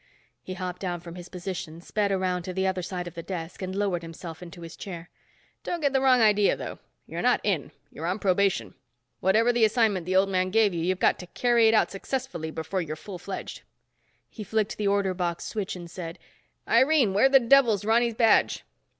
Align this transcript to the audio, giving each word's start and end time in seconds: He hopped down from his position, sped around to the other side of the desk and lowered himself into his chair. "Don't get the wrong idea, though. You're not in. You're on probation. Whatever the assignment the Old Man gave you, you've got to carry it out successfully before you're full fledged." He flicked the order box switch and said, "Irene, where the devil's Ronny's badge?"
He 0.41 0.55
hopped 0.55 0.81
down 0.81 0.99
from 1.01 1.13
his 1.13 1.29
position, 1.29 1.79
sped 1.79 2.11
around 2.11 2.41
to 2.41 2.53
the 2.53 2.65
other 2.65 2.81
side 2.81 3.05
of 3.07 3.13
the 3.13 3.21
desk 3.21 3.61
and 3.61 3.75
lowered 3.75 4.01
himself 4.01 4.41
into 4.41 4.61
his 4.61 4.75
chair. 4.75 5.11
"Don't 5.63 5.79
get 5.79 5.93
the 5.93 6.01
wrong 6.01 6.21
idea, 6.21 6.55
though. 6.57 6.79
You're 7.05 7.21
not 7.21 7.39
in. 7.43 7.71
You're 7.91 8.07
on 8.07 8.17
probation. 8.17 8.73
Whatever 9.19 9.53
the 9.53 9.63
assignment 9.63 10.07
the 10.07 10.15
Old 10.15 10.27
Man 10.29 10.49
gave 10.49 10.73
you, 10.73 10.81
you've 10.83 10.97
got 10.97 11.19
to 11.19 11.27
carry 11.27 11.67
it 11.67 11.75
out 11.75 11.91
successfully 11.91 12.49
before 12.49 12.81
you're 12.81 12.95
full 12.95 13.19
fledged." 13.19 13.61
He 14.27 14.43
flicked 14.43 14.77
the 14.77 14.87
order 14.87 15.13
box 15.13 15.45
switch 15.45 15.75
and 15.75 15.87
said, 15.87 16.17
"Irene, 16.67 17.13
where 17.13 17.29
the 17.29 17.39
devil's 17.39 17.85
Ronny's 17.85 18.15
badge?" 18.15 18.63